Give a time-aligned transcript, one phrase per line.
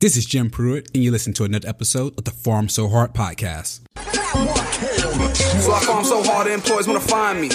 [0.00, 3.14] This is Jim Pruitt, and you listen to another episode of the Pharm So Hard
[3.14, 3.80] podcast.
[5.68, 7.50] So I farm so hard, the employees wanna find me,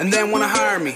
[0.00, 0.90] and then wanna hire me.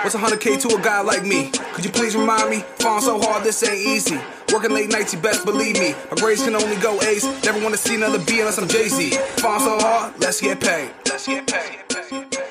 [0.00, 1.50] What's 100k to a guy like me?
[1.74, 2.64] Could you please remind me?
[2.78, 4.18] Pharm so hard, this ain't easy.
[4.54, 5.94] Working late nights, you best believe me.
[6.10, 7.24] My grades can only go A's.
[7.44, 9.10] Never wanna see another B unless I'm Jay Z.
[9.36, 10.92] Pharm so hard, let's get paid.
[11.04, 11.80] Let's get paid.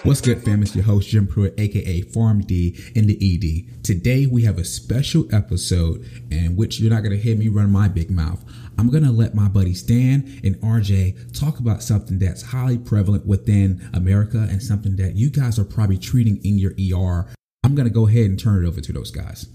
[0.03, 0.61] What's good, fam?
[0.61, 3.83] It's your host, Jim Pruitt, aka Pharm D in the ED.
[3.83, 7.71] Today, we have a special episode in which you're not going to hear me run
[7.71, 8.43] my big mouth.
[8.81, 13.27] I'm going to let my buddy Stan and RJ talk about something that's highly prevalent
[13.27, 17.27] within America and something that you guys are probably treating in your ER.
[17.63, 19.45] I'm going to go ahead and turn it over to those guys.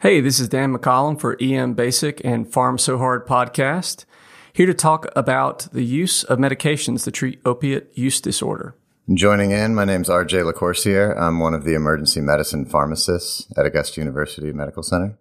[0.00, 4.06] Hey, this is Dan McCollum for EM Basic and Pharm So Hard podcast.
[4.54, 8.74] Here to talk about the use of medications to treat opiate use disorder.
[9.12, 11.14] Joining in, my name is RJ LaCoursiere.
[11.20, 15.18] I'm one of the emergency medicine pharmacists at Augusta University Medical Center.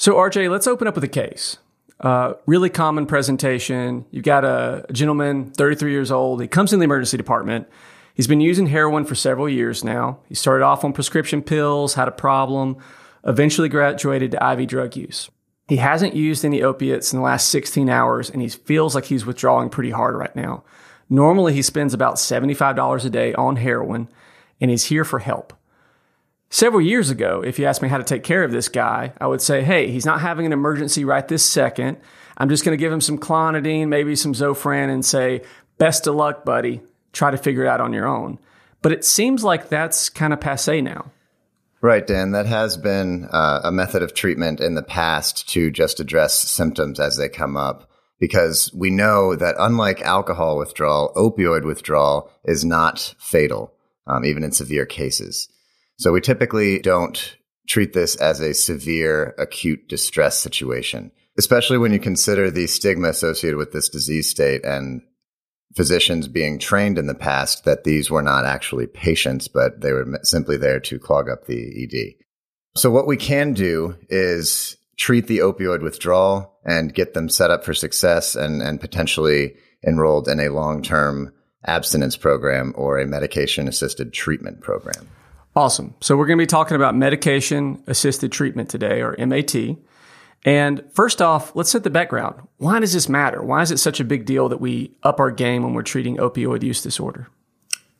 [0.00, 1.58] So, RJ, let's open up with a case.
[1.98, 4.04] Uh, really common presentation.
[4.12, 6.40] You've got a, gentleman, 33 years old.
[6.40, 7.66] He comes in the emergency department.
[8.14, 10.20] He's been using heroin for several years now.
[10.28, 12.76] He started off on prescription pills, had a problem,
[13.24, 15.30] eventually graduated to IV drug use.
[15.66, 19.26] He hasn't used any opiates in the last 16 hours and he feels like he's
[19.26, 20.62] withdrawing pretty hard right now.
[21.10, 24.08] Normally, he spends about $75 a day on heroin
[24.60, 25.57] and he's here for help.
[26.50, 29.26] Several years ago, if you asked me how to take care of this guy, I
[29.26, 31.98] would say, hey, he's not having an emergency right this second.
[32.38, 35.42] I'm just going to give him some clonidine, maybe some Zofran, and say,
[35.76, 36.80] best of luck, buddy.
[37.12, 38.38] Try to figure it out on your own.
[38.80, 41.10] But it seems like that's kind of passe now.
[41.80, 42.32] Right, Dan.
[42.32, 46.98] That has been uh, a method of treatment in the past to just address symptoms
[46.98, 47.90] as they come up.
[48.18, 53.74] Because we know that unlike alcohol withdrawal, opioid withdrawal is not fatal,
[54.06, 55.48] um, even in severe cases.
[55.98, 57.36] So we typically don't
[57.68, 63.58] treat this as a severe acute distress situation, especially when you consider the stigma associated
[63.58, 65.02] with this disease state and
[65.76, 70.06] physicians being trained in the past that these were not actually patients, but they were
[70.22, 72.24] simply there to clog up the ED.
[72.76, 77.64] So what we can do is treat the opioid withdrawal and get them set up
[77.64, 79.54] for success and, and potentially
[79.86, 81.32] enrolled in a long-term
[81.66, 85.08] abstinence program or a medication assisted treatment program.
[85.56, 85.94] Awesome.
[86.00, 89.54] So we're going to be talking about medication assisted treatment today or MAT.
[90.44, 92.46] And first off, let's set the background.
[92.58, 93.42] Why does this matter?
[93.42, 96.16] Why is it such a big deal that we up our game when we're treating
[96.18, 97.28] opioid use disorder?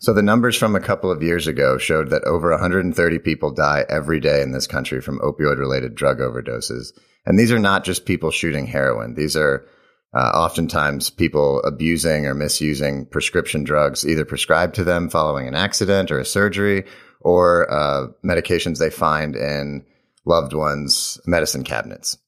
[0.01, 3.85] So the numbers from a couple of years ago showed that over 130 people die
[3.89, 6.93] every day in this country from opioid related drug overdoses.
[7.27, 9.15] And these are not just people shooting heroin.
[9.15, 9.67] These are
[10.15, 16.11] uh, oftentimes people abusing or misusing prescription drugs, either prescribed to them following an accident
[16.11, 16.85] or a surgery,
[17.21, 19.85] or uh, medications they find in
[20.25, 22.19] loved ones' medicine cabinets.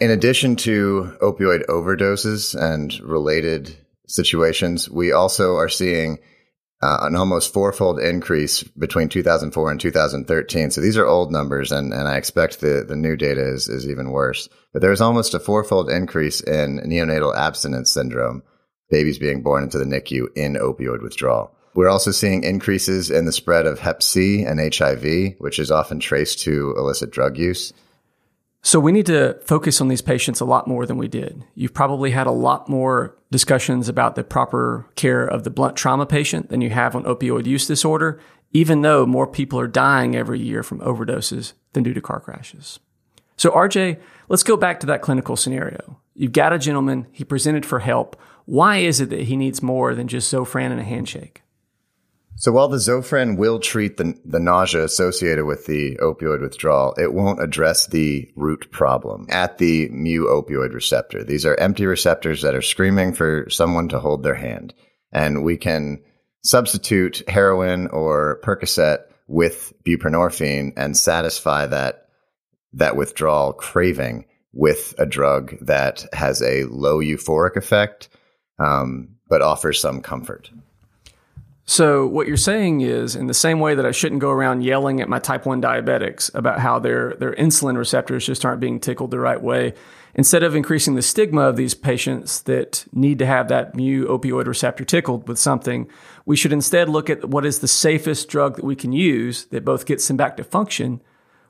[0.00, 3.76] In addition to opioid overdoses and related
[4.06, 6.18] situations, we also are seeing
[6.80, 10.70] uh, an almost fourfold increase between 2004 and 2013.
[10.70, 13.88] So these are old numbers, and, and I expect the, the new data is, is
[13.88, 14.48] even worse.
[14.72, 18.42] But there's almost a fourfold increase in neonatal abstinence syndrome,
[18.90, 21.52] babies being born into the NICU in opioid withdrawal.
[21.78, 26.00] We're also seeing increases in the spread of Hep C and HIV, which is often
[26.00, 27.72] traced to illicit drug use.
[28.62, 31.44] So we need to focus on these patients a lot more than we did.
[31.54, 36.04] You've probably had a lot more discussions about the proper care of the blunt trauma
[36.04, 38.18] patient than you have on opioid use disorder,
[38.50, 42.80] even though more people are dying every year from overdoses than due to car crashes.
[43.36, 46.00] So RJ, let's go back to that clinical scenario.
[46.16, 48.20] You've got a gentleman, he presented for help.
[48.46, 51.42] Why is it that he needs more than just Zofran and a handshake?
[52.40, 57.12] So while the Zofran will treat the, the nausea associated with the opioid withdrawal, it
[57.12, 61.24] won't address the root problem at the mu opioid receptor.
[61.24, 64.72] These are empty receptors that are screaming for someone to hold their hand.
[65.10, 66.04] And we can
[66.44, 72.06] substitute heroin or Percocet with buprenorphine and satisfy that,
[72.74, 78.08] that withdrawal craving with a drug that has a low euphoric effect,
[78.60, 80.50] um, but offers some comfort.
[81.70, 85.02] So what you're saying is, in the same way that I shouldn't go around yelling
[85.02, 89.10] at my type one diabetics about how their their insulin receptors just aren't being tickled
[89.10, 89.74] the right way,
[90.14, 94.46] instead of increasing the stigma of these patients that need to have that mu opioid
[94.46, 95.86] receptor tickled with something,
[96.24, 99.62] we should instead look at what is the safest drug that we can use that
[99.62, 101.02] both gets them back to function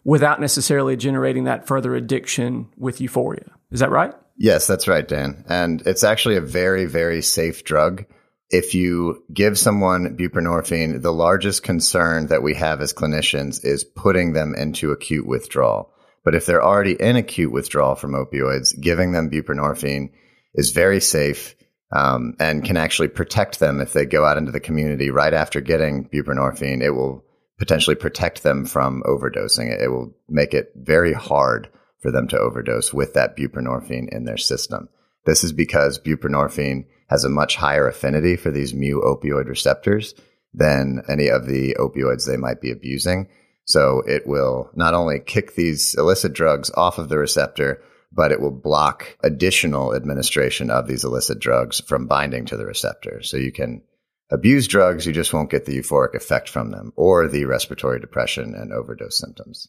[0.02, 3.52] without necessarily generating that further addiction with euphoria.
[3.70, 4.12] Is that right?
[4.36, 5.44] Yes, that's right, Dan.
[5.48, 8.04] And it's actually a very, very safe drug
[8.50, 14.32] if you give someone buprenorphine, the largest concern that we have as clinicians is putting
[14.32, 15.92] them into acute withdrawal.
[16.24, 20.10] But if they're already in acute withdrawal from opioids, giving them buprenorphine
[20.54, 21.56] is very safe
[21.92, 25.60] um, and can actually protect them if they go out into the community right after
[25.60, 26.82] getting buprenorphine.
[26.82, 27.24] It will
[27.58, 29.70] potentially protect them from overdosing.
[29.80, 31.68] It will make it very hard
[32.00, 34.88] for them to overdose with that buprenorphine in their system.
[35.28, 40.14] This is because buprenorphine has a much higher affinity for these mu opioid receptors
[40.54, 43.28] than any of the opioids they might be abusing.
[43.66, 48.40] So it will not only kick these illicit drugs off of the receptor, but it
[48.40, 53.20] will block additional administration of these illicit drugs from binding to the receptor.
[53.22, 53.82] So you can
[54.30, 58.54] abuse drugs, you just won't get the euphoric effect from them or the respiratory depression
[58.54, 59.68] and overdose symptoms.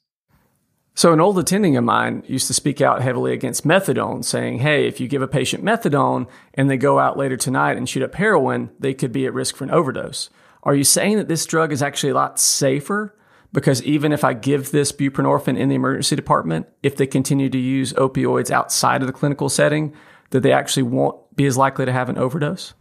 [0.95, 4.85] So, an old attending of mine used to speak out heavily against methadone, saying, hey,
[4.87, 8.15] if you give a patient methadone and they go out later tonight and shoot up
[8.15, 10.29] heroin, they could be at risk for an overdose.
[10.63, 13.15] Are you saying that this drug is actually a lot safer?
[13.51, 17.57] Because even if I give this buprenorphine in the emergency department, if they continue to
[17.57, 19.93] use opioids outside of the clinical setting,
[20.31, 22.73] that they actually won't be as likely to have an overdose?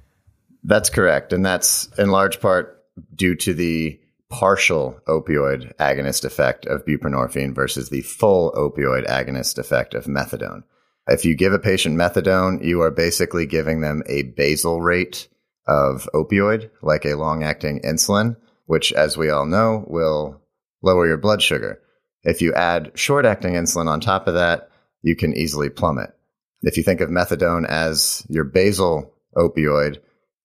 [0.64, 1.32] That's correct.
[1.32, 2.84] And that's in large part
[3.14, 4.00] due to the
[4.30, 10.62] partial opioid agonist effect of buprenorphine versus the full opioid agonist effect of methadone.
[11.06, 15.28] If you give a patient methadone, you are basically giving them a basal rate
[15.66, 18.36] of opioid, like a long acting insulin,
[18.66, 20.42] which, as we all know, will
[20.82, 21.80] lower your blood sugar.
[22.24, 24.70] If you add short acting insulin on top of that,
[25.02, 26.10] you can easily plummet.
[26.62, 29.98] If you think of methadone as your basal opioid,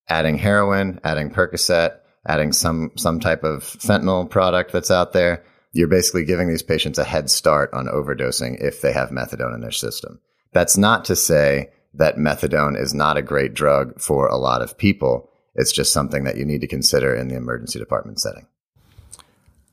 [0.07, 5.87] adding heroin, adding Percocet, adding some some type of fentanyl product that's out there, you're
[5.87, 9.71] basically giving these patients a head start on overdosing if they have methadone in their
[9.71, 10.19] system.
[10.53, 14.77] That's not to say that methadone is not a great drug for a lot of
[14.77, 15.29] people.
[15.55, 18.47] It's just something that you need to consider in the emergency department setting.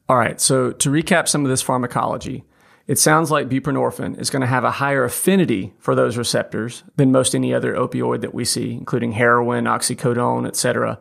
[0.08, 2.44] All right, so to recap some of this pharmacology,
[2.86, 7.12] it sounds like buprenorphine is going to have a higher affinity for those receptors than
[7.12, 10.98] most any other opioid that we see, including heroin, oxycodone, etc.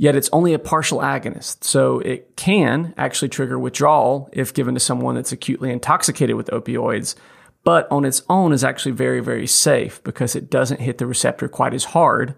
[0.00, 4.80] Yet it's only a partial agonist, so it can actually trigger withdrawal if given to
[4.80, 7.16] someone that's acutely intoxicated with opioids,
[7.64, 11.48] but on its own is actually very, very safe because it doesn't hit the receptor
[11.48, 12.34] quite as hard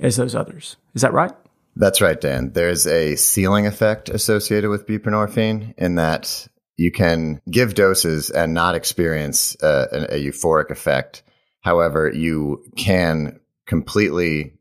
[0.00, 0.74] as those others.
[0.94, 1.30] Is that right?
[1.76, 2.50] That's right, Dan.
[2.52, 8.74] There's a ceiling effect associated with buprenorphine in that you can give doses and not
[8.74, 11.22] experience uh, a, a, a euphoric effect.
[11.60, 13.38] However, you can
[13.68, 14.54] completely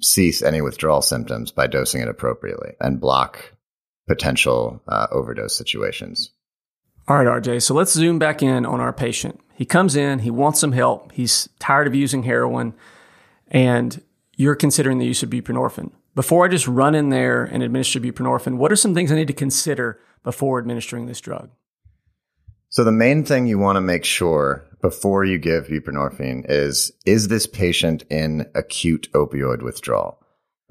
[0.00, 3.52] cease any withdrawal symptoms by dosing it appropriately and block
[4.06, 6.30] potential uh, overdose situations.
[7.08, 7.62] All right, RJ.
[7.62, 9.40] So let's zoom back in on our patient.
[9.54, 12.74] He comes in, he wants some help, he's tired of using heroin,
[13.48, 14.02] and
[14.36, 15.92] you're considering the use of buprenorphine.
[16.14, 19.28] Before I just run in there and administer buprenorphine, what are some things I need
[19.28, 21.50] to consider before administering this drug?
[22.68, 27.26] So the main thing you want to make sure before you give buprenorphine is is
[27.26, 30.16] this patient in acute opioid withdrawal?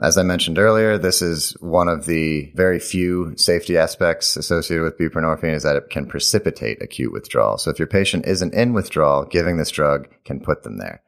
[0.01, 4.97] As I mentioned earlier, this is one of the very few safety aspects associated with
[4.97, 7.57] buprenorphine is that it can precipitate acute withdrawal.
[7.57, 11.01] So if your patient isn't in withdrawal, giving this drug can put them there.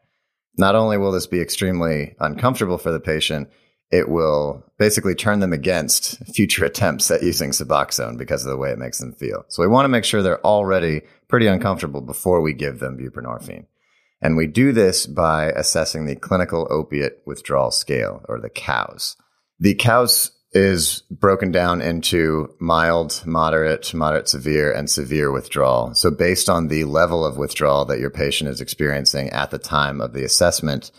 [0.58, 3.48] Not only will this be extremely uncomfortable for the patient,
[3.92, 8.72] it will basically turn them against future attempts at using Suboxone because of the way
[8.72, 9.46] it makes them feel.
[9.48, 13.66] So we want to make sure they're already pretty uncomfortable before we give them buprenorphine.
[14.22, 19.16] And we do this by assessing the clinical opiate withdrawal scale or the COWS.
[19.60, 25.94] The COWS is broken down into mild, moderate, moderate severe, and severe withdrawal.
[25.94, 30.02] So based on the level of withdrawal that your patient is experiencing at the time
[30.02, 30.92] of the assessment,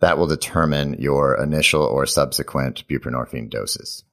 [0.00, 4.04] that will determine your initial or subsequent buprenorphine doses.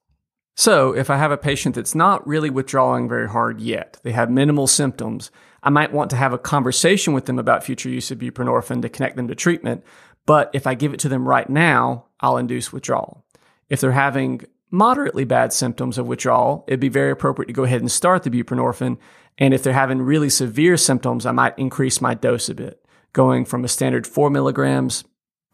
[0.56, 4.30] So, if I have a patient that's not really withdrawing very hard yet, they have
[4.30, 5.32] minimal symptoms,
[5.64, 8.90] I might want to have a conversation with them about future use of buprenorphine to
[8.90, 9.84] connect them to treatment.
[10.26, 13.26] But if I give it to them right now, I'll induce withdrawal.
[13.70, 17.82] If they're having moderately bad symptoms of withdrawal, it'd be very appropriate to go ahead
[17.82, 18.98] and start the buprenorphine.
[19.38, 23.46] And if they're having really severe symptoms, I might increase my dose a bit, going
[23.46, 25.04] from a standard four milligrams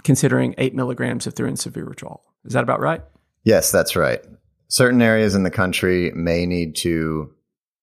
[0.03, 2.23] considering eight milligrams if they're in severe withdrawal.
[2.45, 3.01] Is that about right?
[3.43, 4.21] Yes, that's right.
[4.67, 7.33] Certain areas in the country may need to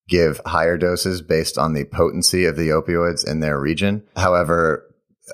[0.09, 4.03] give higher doses based on the potency of the opioids in their region.
[4.17, 4.85] However,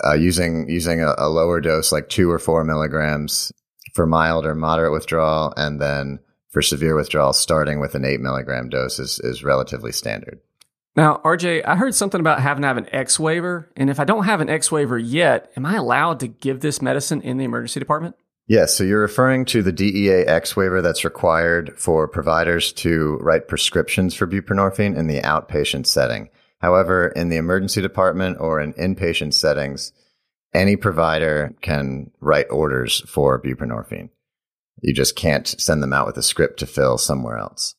[0.05, 3.53] uh, using using a, a lower dose like two or four milligrams
[3.95, 8.69] for mild or moderate withdrawal, and then for severe withdrawal, starting with an eight milligram
[8.69, 10.41] dose is, is relatively standard.
[10.95, 13.71] Now, RJ, I heard something about having to have an X waiver.
[13.77, 16.83] And if I don't have an X waiver yet, am I allowed to give this
[16.83, 18.17] medicine in the emergency department?
[18.47, 23.49] Yes, so you're referring to the DEA X waiver that's required for providers to write
[23.49, 26.29] prescriptions for buprenorphine in the outpatient setting.
[26.61, 29.93] However, in the emergency department or in inpatient settings,
[30.53, 34.11] any provider can write orders for buprenorphine.
[34.83, 37.75] You just can't send them out with a script to fill somewhere else.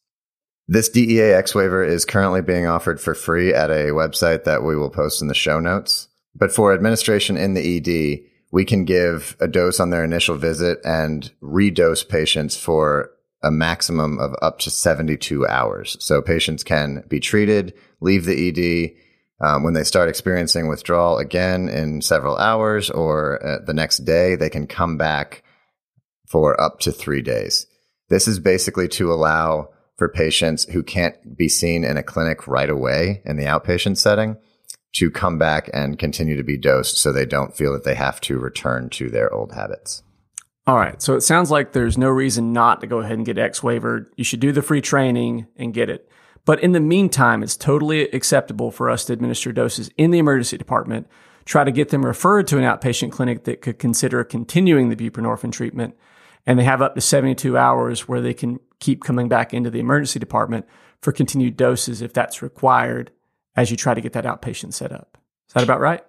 [0.67, 4.75] This DEA X waiver is currently being offered for free at a website that we
[4.75, 6.07] will post in the show notes.
[6.35, 10.79] But for administration in the ED, we can give a dose on their initial visit
[10.85, 15.97] and redose patients for a maximum of up to 72 hours.
[15.99, 18.95] So patients can be treated, leave the ED
[19.45, 24.35] um, when they start experiencing withdrawal again in several hours or uh, the next day,
[24.35, 25.43] they can come back
[26.27, 27.67] for up to three days.
[28.09, 32.69] This is basically to allow for patients who can't be seen in a clinic right
[32.69, 34.37] away in the outpatient setting
[34.93, 38.21] to come back and continue to be dosed so they don't feel that they have
[38.21, 40.03] to return to their old habits.
[40.65, 41.01] All right.
[41.01, 44.05] So it sounds like there's no reason not to go ahead and get X waivered.
[44.15, 46.09] You should do the free training and get it.
[46.45, 50.57] But in the meantime, it's totally acceptable for us to administer doses in the emergency
[50.57, 51.07] department,
[51.45, 55.51] try to get them referred to an outpatient clinic that could consider continuing the buprenorphine
[55.51, 55.95] treatment.
[56.45, 59.79] And they have up to 72 hours where they can keep coming back into the
[59.79, 60.65] emergency department
[61.01, 63.11] for continued doses if that's required
[63.55, 65.17] as you try to get that outpatient set up.
[65.47, 66.03] Is that about right?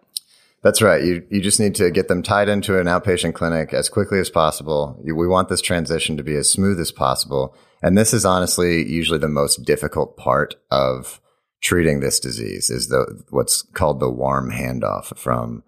[0.63, 1.05] That's right.
[1.05, 4.31] You you just need to get them tied into an outpatient clinic as quickly as
[4.31, 4.99] possible.
[5.05, 8.83] You, we want this transition to be as smooth as possible, and this is honestly
[8.83, 11.21] usually the most difficult part of
[11.63, 15.65] treating this disease is the what's called the warm handoff from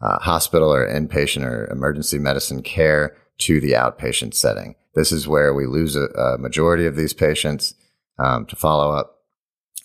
[0.00, 4.74] uh, hospital or inpatient or emergency medicine care to the outpatient setting.
[4.94, 7.74] This is where we lose a, a majority of these patients
[8.18, 9.18] um, to follow up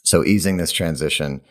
[0.04, 1.42] so easing this transition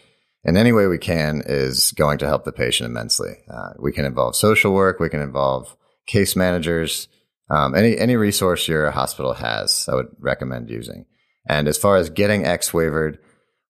[0.44, 3.36] in any way we can is going to help the patient immensely.
[3.48, 7.08] Uh, we can involve social work, we can involve case managers,
[7.50, 9.88] um, any any resource your hospital has.
[9.90, 11.06] I would recommend using.
[11.46, 13.18] And as far as getting X waivered,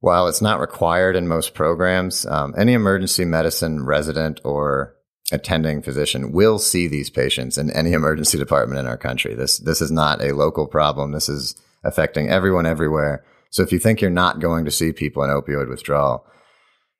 [0.00, 4.96] while it's not required in most programs, um, any emergency medicine resident or
[5.30, 9.34] attending physician will see these patients in any emergency department in our country.
[9.34, 11.12] This this is not a local problem.
[11.12, 13.24] This is affecting everyone everywhere.
[13.50, 16.26] So if you think you're not going to see people in opioid withdrawal,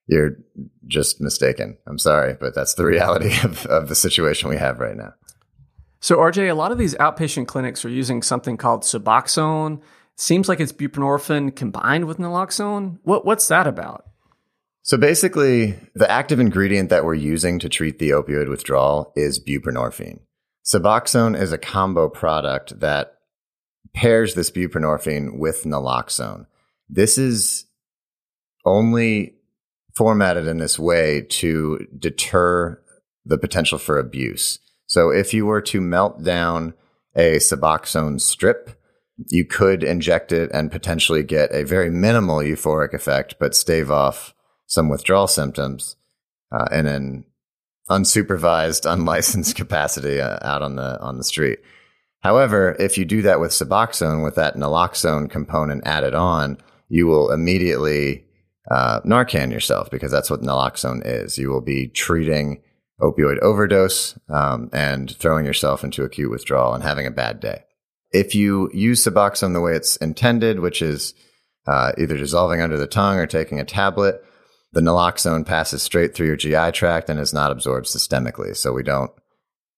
[0.06, 0.36] you're
[0.86, 1.78] just mistaken.
[1.86, 5.14] I'm sorry, but that's the reality of, of the situation we have right now.
[6.00, 9.80] So, RJ, a lot of these outpatient clinics are using something called Suboxone.
[10.16, 12.98] Seems like it's buprenorphine combined with naloxone.
[13.04, 14.04] What, what's that about?
[14.82, 20.20] So basically, the active ingredient that we're using to treat the opioid withdrawal is buprenorphine.
[20.64, 23.14] Suboxone is a combo product that
[23.94, 26.46] pairs this buprenorphine with naloxone.
[26.88, 27.66] This is
[28.64, 29.34] only
[29.94, 32.80] formatted in this way to deter
[33.24, 34.58] the potential for abuse.
[34.86, 36.74] So if you were to melt down
[37.14, 38.70] a Suboxone strip,
[39.28, 44.34] you could inject it and potentially get a very minimal euphoric effect, but stave off
[44.72, 45.96] some withdrawal symptoms
[46.50, 47.24] uh, in an
[47.90, 51.58] unsupervised, unlicensed capacity uh, out on the on the street.
[52.20, 56.56] However, if you do that with Suboxone, with that naloxone component added on,
[56.88, 58.24] you will immediately
[58.70, 61.36] uh, Narcan yourself because that's what naloxone is.
[61.36, 62.62] You will be treating
[63.00, 67.64] opioid overdose um, and throwing yourself into acute withdrawal and having a bad day.
[68.12, 71.12] If you use Suboxone the way it's intended, which is
[71.66, 74.24] uh, either dissolving under the tongue or taking a tablet,
[74.72, 78.56] the naloxone passes straight through your GI tract and is not absorbed systemically.
[78.56, 79.10] So we don't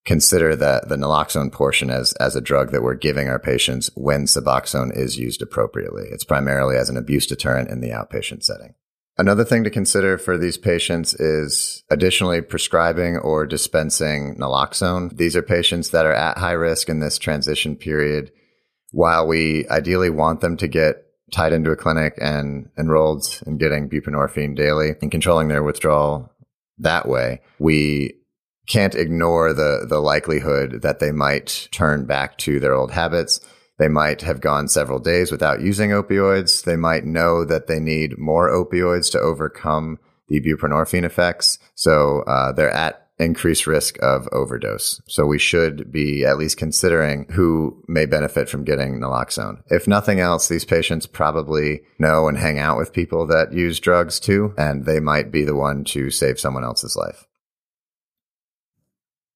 [0.04, 4.26] consider the, the naloxone portion as, as a drug that we're giving our patients when
[4.26, 6.04] Suboxone is used appropriately.
[6.10, 8.74] It's primarily as an abuse deterrent in the outpatient setting.
[9.16, 15.16] Another thing to consider for these patients is additionally prescribing or dispensing naloxone.
[15.16, 18.32] These are patients that are at high risk in this transition period.
[18.90, 23.88] While we ideally want them to get tied into a clinic and enrolled in getting
[23.88, 26.30] buprenorphine daily and controlling their withdrawal
[26.78, 28.14] that way, we
[28.66, 33.40] can't ignore the the likelihood that they might turn back to their old habits.
[33.78, 36.64] They might have gone several days without using opioids.
[36.64, 39.98] They might know that they need more opioids to overcome
[40.28, 41.58] the buprenorphine effects.
[41.74, 45.00] So uh, they're at increased risk of overdose.
[45.06, 49.62] So we should be at least considering who may benefit from getting naloxone.
[49.68, 54.18] If nothing else, these patients probably know and hang out with people that use drugs
[54.18, 57.26] too, and they might be the one to save someone else's life.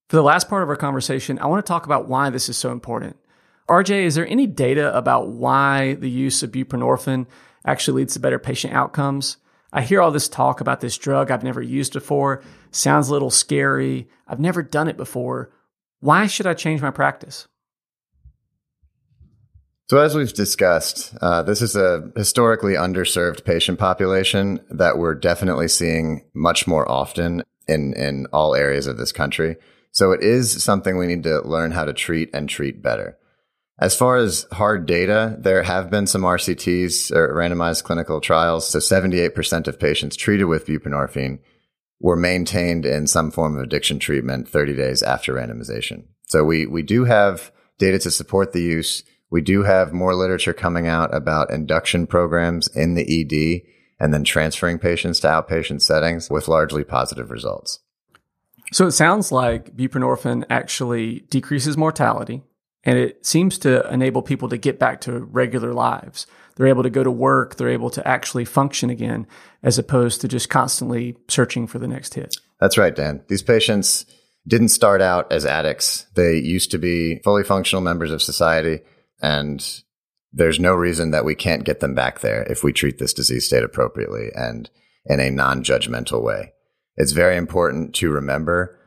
[0.09, 2.57] For the last part of our conversation, I want to talk about why this is
[2.57, 3.15] so important.
[3.69, 7.27] RJ, is there any data about why the use of buprenorphine
[7.63, 9.37] actually leads to better patient outcomes?
[9.71, 12.41] I hear all this talk about this drug I've never used before.
[12.71, 14.07] Sounds a little scary.
[14.27, 15.51] I've never done it before.
[15.99, 17.47] Why should I change my practice?
[19.89, 25.67] So, as we've discussed, uh, this is a historically underserved patient population that we're definitely
[25.67, 29.55] seeing much more often in, in all areas of this country.
[29.91, 33.17] So, it is something we need to learn how to treat and treat better.
[33.79, 38.69] As far as hard data, there have been some RCTs or randomized clinical trials.
[38.69, 41.39] So 78% of patients treated with buprenorphine
[41.99, 46.05] were maintained in some form of addiction treatment 30 days after randomization.
[46.27, 49.03] So we, we do have data to support the use.
[49.29, 54.23] We do have more literature coming out about induction programs in the ED and then
[54.23, 57.79] transferring patients to outpatient settings with largely positive results.
[58.71, 62.43] So it sounds like buprenorphine actually decreases mortality
[62.83, 66.27] and it seems to enable people to get back to regular lives.
[66.59, 69.25] They're able to go to work, they're able to actually function again
[69.63, 72.35] as opposed to just constantly searching for the next hit.
[72.59, 73.23] That's right, Dan.
[73.29, 74.05] These patients
[74.45, 76.05] didn't start out as addicts.
[76.15, 78.81] They used to be fully functional members of society
[79.21, 79.65] and
[80.33, 83.45] there's no reason that we can't get them back there if we treat this disease
[83.45, 84.69] state appropriately and
[85.05, 86.51] in a non judgmental way.
[86.97, 88.78] It's very important to remember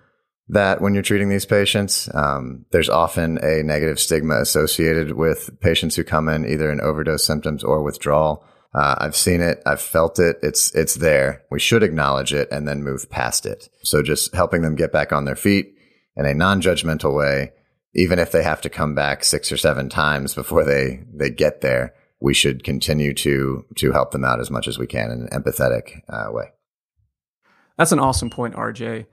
[0.49, 5.97] that when you're treating these patients, um, there's often a negative stigma associated with patients
[5.97, 8.45] who come in either in overdose symptoms or withdrawal.
[8.75, 9.63] Uh, I've seen it.
[9.67, 10.37] I've felt it.
[10.43, 11.43] It's it's there.
[11.51, 13.69] We should acknowledge it and then move past it.
[13.83, 15.75] So just helping them get back on their feet
[16.17, 17.53] in a non-judgmental way
[17.95, 21.61] even if they have to come back six or seven times before they they get
[21.61, 25.29] there, we should continue to to help them out as much as we can in
[25.31, 26.47] an empathetic uh, way.
[27.77, 29.07] That's an awesome point, RJ.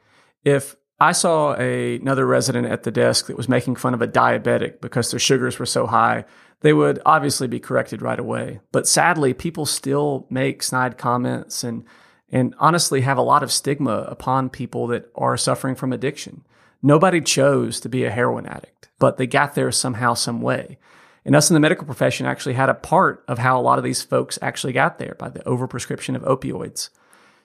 [0.43, 4.07] If I saw a, another resident at the desk that was making fun of a
[4.07, 6.25] diabetic because their sugars were so high,
[6.61, 8.59] they would obviously be corrected right away.
[8.71, 11.85] But sadly, people still make snide comments and
[12.31, 16.45] and honestly have a lot of stigma upon people that are suffering from addiction.
[16.81, 20.77] Nobody chose to be a heroin addict, but they got there somehow, some way.
[21.25, 23.83] And us in the medical profession actually had a part of how a lot of
[23.83, 26.89] these folks actually got there by the overprescription of opioids.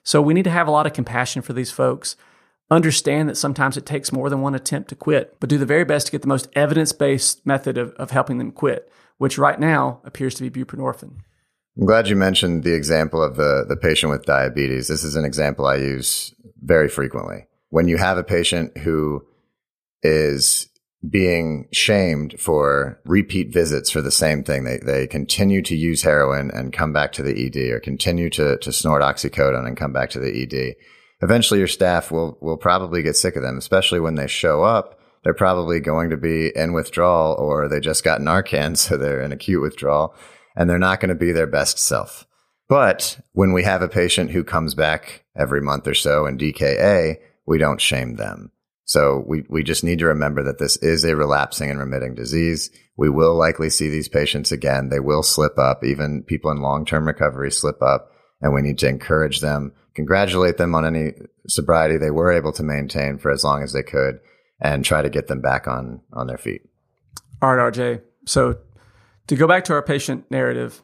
[0.03, 2.15] So we need to have a lot of compassion for these folks.
[2.71, 5.83] Understand that sometimes it takes more than one attempt to quit, but do the very
[5.83, 9.59] best to get the most evidence based method of, of helping them quit, which right
[9.59, 11.17] now appears to be buprenorphine.
[11.77, 14.87] I'm glad you mentioned the example of the, the patient with diabetes.
[14.87, 19.25] This is an example I use very frequently when you have a patient who
[20.01, 20.69] is
[21.07, 24.63] being shamed for repeat visits for the same thing.
[24.63, 28.57] They, they continue to use heroin and come back to the ED or continue to,
[28.57, 30.75] to snort oxycodone and come back to the ED.
[31.21, 34.99] Eventually your staff will, will probably get sick of them, especially when they show up.
[35.23, 38.77] They're probably going to be in withdrawal or they just got Narcan.
[38.77, 40.15] So they're in acute withdrawal
[40.55, 42.25] and they're not going to be their best self.
[42.67, 47.17] But when we have a patient who comes back every month or so in DKA,
[47.45, 48.51] we don't shame them.
[48.85, 52.69] So we, we just need to remember that this is a relapsing and remitting disease.
[52.97, 54.89] We will likely see these patients again.
[54.89, 55.83] They will slip up.
[55.83, 60.75] Even people in long-term recovery slip up and we need to encourage them, congratulate them
[60.75, 61.13] on any
[61.47, 64.19] sobriety they were able to maintain for as long as they could
[64.59, 66.61] and try to get them back on, on their feet.
[67.41, 68.01] All right, RJ.
[68.25, 68.57] So
[69.27, 70.81] to go back to our patient narrative,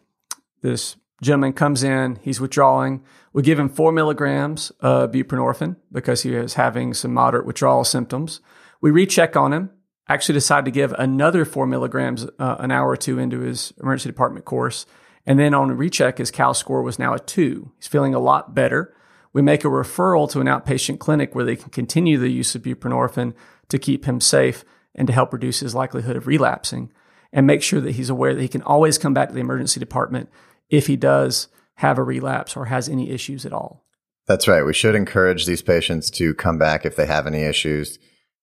[0.62, 3.04] this gentleman comes in, he's withdrawing.
[3.34, 8.42] We give him four milligrams of buprenorphine because he is having some moderate withdrawal symptoms.
[8.82, 9.70] We recheck on him,
[10.10, 14.10] actually decide to give another four milligrams uh, an hour or two into his emergency
[14.10, 14.86] department course.
[15.26, 17.72] And then on recheck, his COWS score was now a two.
[17.78, 18.94] He's feeling a lot better.
[19.34, 22.64] We make a referral to an outpatient clinic where they can continue the use of
[22.64, 23.34] buprenorphine
[23.70, 26.92] to keep him safe and to help reduce his likelihood of relapsing
[27.32, 29.80] and make sure that he's aware that he can always come back to the emergency
[29.80, 30.30] department
[30.70, 33.86] if he does have a relapse or has any issues at all.
[34.28, 34.64] That's right.
[34.64, 37.98] We should encourage these patients to come back if they have any issues.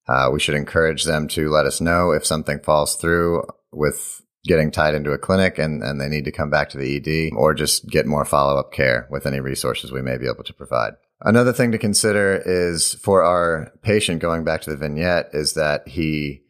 [0.07, 4.71] Uh, we should encourage them to let us know if something falls through with getting
[4.71, 7.53] tied into a clinic and, and they need to come back to the ED or
[7.53, 10.93] just get more follow up care with any resources we may be able to provide.
[11.21, 15.87] Another thing to consider is for our patient going back to the vignette is that
[15.87, 16.43] he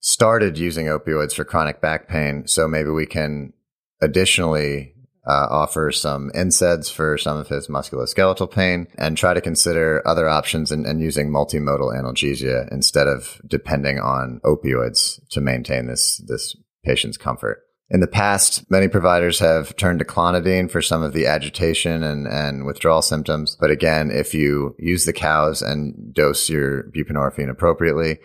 [0.00, 2.46] started using opioids for chronic back pain.
[2.46, 3.52] So maybe we can
[4.00, 4.94] additionally
[5.26, 10.28] uh, offer some NSAIDs for some of his musculoskeletal pain and try to consider other
[10.28, 16.54] options and, and using multimodal analgesia instead of depending on opioids to maintain this, this
[16.84, 17.62] patient's comfort.
[17.90, 22.26] In the past, many providers have turned to clonidine for some of the agitation and,
[22.26, 23.56] and withdrawal symptoms.
[23.60, 28.18] But again, if you use the cows and dose your buprenorphine appropriately,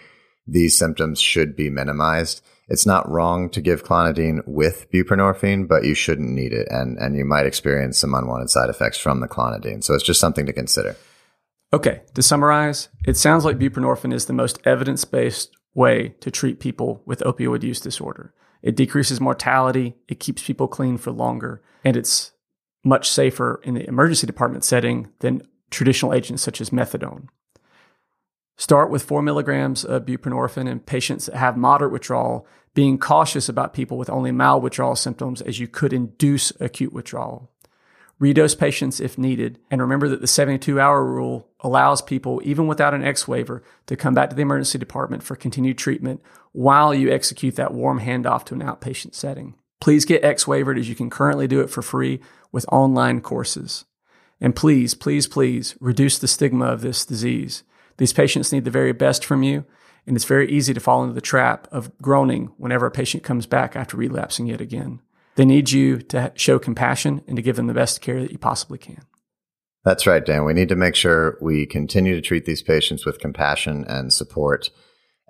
[0.47, 5.95] these symptoms should be minimized it's not wrong to give clonidine with buprenorphine, but you
[5.95, 6.67] shouldn't need it.
[6.69, 9.83] And, and you might experience some unwanted side effects from the clonidine.
[9.83, 10.95] So it's just something to consider.
[11.73, 16.59] Okay, to summarize, it sounds like buprenorphine is the most evidence based way to treat
[16.59, 18.33] people with opioid use disorder.
[18.61, 22.31] It decreases mortality, it keeps people clean for longer, and it's
[22.83, 27.27] much safer in the emergency department setting than traditional agents such as methadone.
[28.57, 33.73] Start with four milligrams of buprenorphine in patients that have moderate withdrawal, being cautious about
[33.73, 37.51] people with only mild withdrawal symptoms as you could induce acute withdrawal.
[38.21, 42.93] Redose patients if needed, and remember that the 72 hour rule allows people, even without
[42.93, 47.09] an X waiver, to come back to the emergency department for continued treatment while you
[47.09, 49.55] execute that warm handoff to an outpatient setting.
[49.79, 52.19] Please get X waivered as you can currently do it for free
[52.51, 53.85] with online courses.
[54.41, 57.63] And please, please, please reduce the stigma of this disease.
[57.97, 59.65] These patients need the very best from you,
[60.05, 63.45] and it's very easy to fall into the trap of groaning whenever a patient comes
[63.45, 64.99] back after relapsing yet again.
[65.39, 68.37] They need you to show compassion and to give them the best care that you
[68.37, 69.05] possibly can.
[69.85, 70.43] That's right, Dan.
[70.43, 74.69] We need to make sure we continue to treat these patients with compassion and support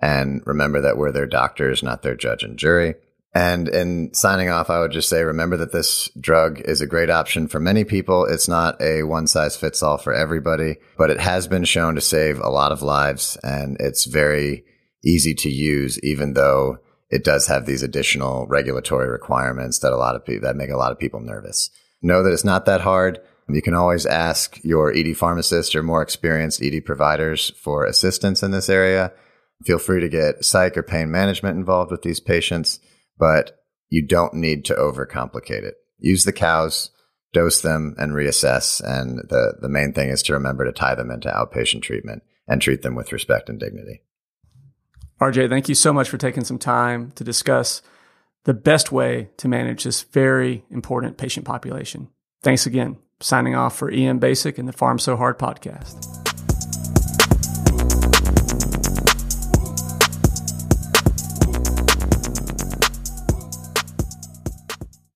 [0.02, 2.96] and remember that we're their doctors, not their judge and jury.
[3.36, 7.08] And in signing off, I would just say remember that this drug is a great
[7.08, 8.24] option for many people.
[8.24, 12.00] It's not a one size fits all for everybody, but it has been shown to
[12.00, 14.64] save a lot of lives and it's very
[15.04, 16.78] easy to use, even though
[17.10, 20.76] it does have these additional regulatory requirements that a lot of people that make a
[20.76, 21.70] lot of people nervous.
[22.02, 23.20] Know that it's not that hard.
[23.48, 28.52] You can always ask your ED pharmacist or more experienced ED providers for assistance in
[28.52, 29.12] this area.
[29.64, 32.80] Feel free to get psych or pain management involved with these patients
[33.20, 35.74] but you don't need to overcomplicate it.
[35.98, 36.90] Use the cows,
[37.32, 38.82] dose them, and reassess.
[38.82, 42.60] And the, the main thing is to remember to tie them into outpatient treatment and
[42.60, 44.02] treat them with respect and dignity.
[45.20, 47.82] RJ, thank you so much for taking some time to discuss
[48.44, 52.08] the best way to manage this very important patient population.
[52.42, 52.96] Thanks again.
[53.20, 56.49] Signing off for EM Basic and the Pharm So Hard podcast.